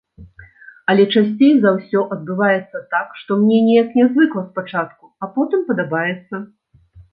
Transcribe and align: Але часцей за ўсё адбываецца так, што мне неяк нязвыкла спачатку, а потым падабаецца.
Але 0.93 1.03
часцей 1.17 1.51
за 1.65 1.73
ўсё 1.75 1.99
адбываецца 2.15 2.77
так, 2.95 3.07
што 3.21 3.39
мне 3.43 3.59
неяк 3.67 3.89
нязвыкла 4.01 4.41
спачатку, 4.49 5.03
а 5.25 5.33
потым 5.39 5.69
падабаецца. 5.71 6.35